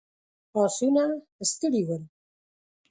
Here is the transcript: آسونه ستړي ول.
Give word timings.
آسونه 0.63 1.03
ستړي 1.49 1.81
ول. 1.87 2.03